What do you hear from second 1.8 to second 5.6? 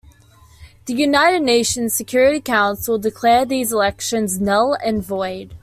Security Council declared these elections "null and void".